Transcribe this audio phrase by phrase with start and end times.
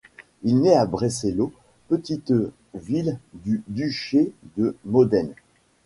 [0.41, 1.53] Il naît à Brescello,
[1.87, 2.33] petite
[2.73, 5.35] ville du duché de Modène.